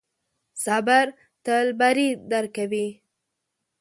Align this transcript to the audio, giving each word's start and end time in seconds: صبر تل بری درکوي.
صبر 0.63 1.05
تل 1.45 1.67
بری 1.79 2.09
درکوي. 2.31 2.87